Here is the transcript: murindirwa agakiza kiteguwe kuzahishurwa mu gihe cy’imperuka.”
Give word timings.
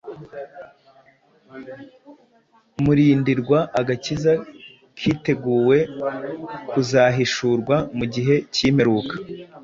murindirwa 2.83 3.59
agakiza 3.79 4.31
kiteguwe 4.99 5.77
kuzahishurwa 6.69 7.75
mu 7.97 8.05
gihe 8.13 8.35
cy’imperuka.” 8.53 9.15